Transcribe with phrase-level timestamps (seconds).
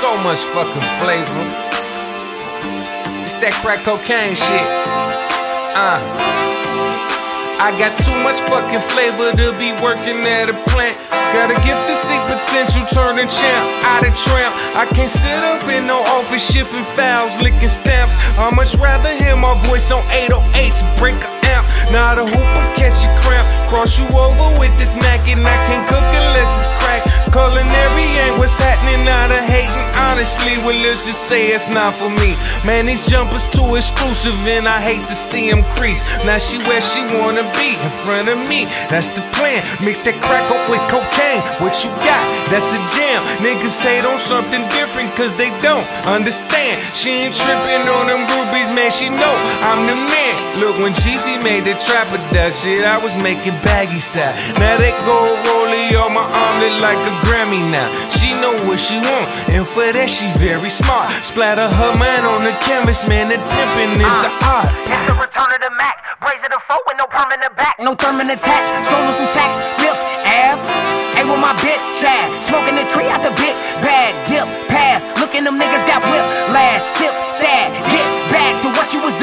[0.00, 1.44] so much fucking flavor.
[3.28, 4.64] It's that crack cocaine shit.
[5.76, 6.00] Uh.
[7.60, 10.96] I got too much fucking flavor to be working at a plant.
[11.36, 14.56] Gotta give the seek potential, turning champ out of tramp.
[14.72, 18.16] I can't sit up in no office shifting files, licking stamps.
[18.40, 21.68] I much rather hear my voice on 808s, break a amp.
[21.92, 23.44] Not a hooper, catch a cramp.
[23.68, 27.04] Cross you over with this Mac, and I can't cook unless it's crack.
[27.30, 29.86] Culinary ain't what's happening, not a hating.
[30.10, 32.34] Honestly, well, let's just say it's not for me.
[32.66, 36.02] Man, these jumpers too exclusive, and I hate to see them crease.
[36.26, 38.66] Now she where she wanna be, in front of me.
[38.90, 39.62] That's the plan.
[39.78, 41.38] Mix that crack up with cocaine.
[41.62, 42.22] What you got?
[42.50, 43.22] That's a jam.
[43.38, 46.82] Niggas say on something different, cause they don't understand.
[46.98, 48.90] She ain't tripping on them groupies, man.
[48.90, 49.34] She know
[49.70, 50.34] I'm the man.
[50.58, 54.34] Look, when Jeezy made the trapper that shit, I was making baggy style.
[54.58, 56.09] Now that gold rollie on
[56.70, 57.86] look like a Grammy now.
[58.08, 61.10] She know what she want, and for that she very smart.
[61.22, 63.28] Splatter her mind on the canvas, man.
[63.28, 64.70] That pimpin' is uh, an art.
[64.86, 65.98] It's the return of the Mac.
[66.20, 67.80] Braze of the foe with no perm in the back.
[67.80, 68.70] No therm attached.
[68.84, 69.64] Strolling through sacks.
[69.80, 70.60] Fifth Ave.
[71.16, 72.28] Ain't with my bitch at.
[72.44, 74.12] Smoking the tree out the big bag.
[74.28, 74.44] Dip.
[74.68, 75.02] Pass.
[75.16, 76.28] Looking them niggas got whipped.
[76.52, 77.12] Last sip.
[77.40, 77.72] That.
[77.88, 79.16] Get back to what you was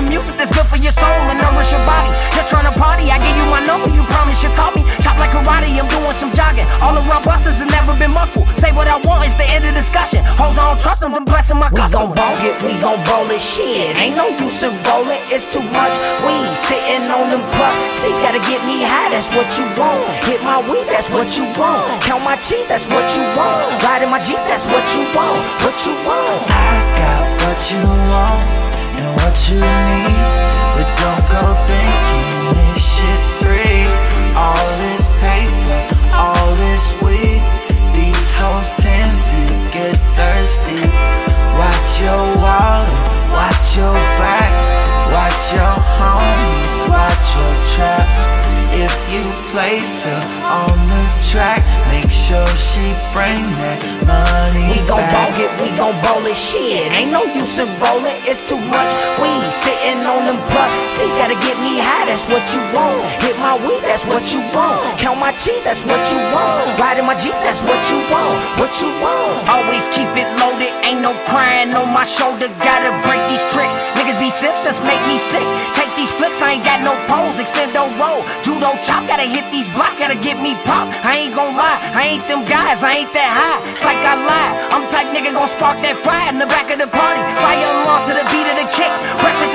[0.00, 0.10] them.
[0.10, 2.10] Just listen to music that's good for your soul and nourish your body.
[2.32, 3.10] Just trying to party.
[3.10, 3.88] I give you my number.
[3.92, 4.84] You promise you call me.
[5.00, 5.70] Chop like karate.
[5.76, 6.66] I'm doing some jogging.
[6.80, 8.48] All around busters has never been muffled.
[8.56, 9.24] Say what I want.
[9.26, 10.24] It's the end of discussion.
[10.36, 11.12] Hoes I don't trust them.
[11.12, 12.14] Been blessing my We customers.
[12.14, 13.98] gon' ball it, we gon' roll it, shit.
[13.98, 16.46] Ain't no use in rolling, it's too much weed.
[16.54, 20.06] Sitting on them pussies, gotta get me high, that's what you want.
[20.22, 21.82] Hit my weed, that's what you want.
[22.02, 23.58] Count my cheese, that's what you want.
[23.82, 25.40] Riding my Jeep, that's what you want.
[25.66, 26.46] What you want.
[26.46, 28.09] I got what you want and what
[29.50, 30.14] you need,
[30.78, 33.82] but don't go thinking this shit free.
[34.38, 35.80] All this paper,
[36.14, 37.42] all this weed,
[37.90, 39.42] these hoes tend to
[39.74, 40.86] get thirsty.
[41.58, 42.94] Watch your wallet,
[43.34, 44.52] watch your back,
[45.10, 48.06] watch your homies, watch your trap.
[48.70, 51.62] If you place her on the track,
[51.94, 56.90] make sure she bring that money We gon' ball it, we gon' roll it, shit.
[56.90, 58.90] Ain't no use in rolling, it's too much
[59.22, 59.46] weed.
[59.46, 60.70] Sitting on them blood.
[60.90, 62.98] She's gotta get me high, that's what you want.
[63.22, 64.82] Hit my weed, that's what you want.
[64.98, 66.66] Count my cheese, that's what you want.
[66.82, 68.34] Riding my Jeep, that's what you want.
[68.58, 69.46] What you want.
[69.46, 72.50] Always keep it loaded, ain't no crying on my shoulder.
[72.58, 73.78] Gotta break these tricks.
[73.94, 75.44] Niggas sips, just make me sick.
[75.76, 78.24] Take these flicks, I ain't got no poles, Extend don't roll.
[78.40, 80.88] Judo chop, gotta hit these blocks, gotta get me pop.
[81.04, 83.60] I ain't gon' lie, I ain't them guys, I ain't that high.
[83.68, 86.80] It's like I lie, I'm type nigga gon' spark that fire in the back of
[86.80, 87.20] the party.
[87.36, 88.92] Fire alarms to the beat of the kick.
[89.20, 89.49] Breakfast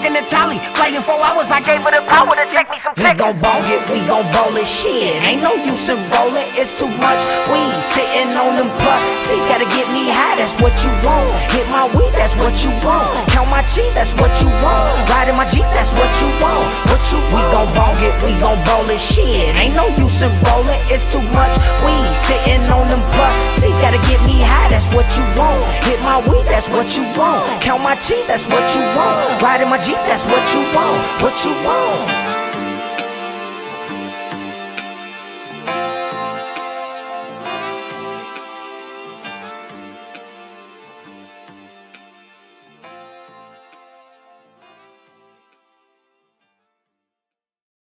[0.00, 0.58] marking tally.
[0.74, 3.18] Flight in four hours, I gave her the power to take me some We chicken.
[3.18, 5.20] gon' ball it, we gon' roll it, shit.
[5.24, 7.20] Ain't no use in rolling, it's too much
[7.52, 7.72] weed.
[7.80, 11.28] Sitting on them pussies, gotta get me high, that's what you want.
[11.52, 13.08] Hit my weed, that's what you want.
[13.30, 14.88] Count my cheese, that's what you want.
[15.10, 16.64] Riding my Jeep, that's what you want.
[16.88, 17.34] What you want.
[17.34, 19.52] We gon' ball it, we gon' roll it, shit.
[19.58, 22.08] Ain't no use in rolling, it's too much weed.
[22.14, 25.60] Sitting on them pussies, gotta get me high, that's what you want.
[26.60, 27.62] That's what you want.
[27.62, 29.42] Count my cheese, that's what you want.
[29.42, 31.22] Riding my Jeep, that's what you want.
[31.22, 32.29] What you want.